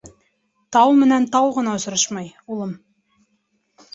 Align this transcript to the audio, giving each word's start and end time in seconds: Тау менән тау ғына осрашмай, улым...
Тау 0.77 0.93
менән 1.01 1.27
тау 1.35 1.51
ғына 1.57 1.75
осрашмай, 1.79 2.31
улым... 2.55 2.71